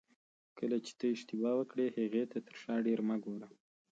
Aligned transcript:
کله 0.57 0.77
چې 0.85 0.91
ته 0.99 1.05
اشتباه 1.13 1.55
وکړې 1.57 1.85
هغې 1.97 2.23
ته 2.31 2.37
تر 2.47 2.55
شا 2.61 2.73
ډېر 2.87 2.99
مه 3.07 3.15
ګوره. 3.23 3.49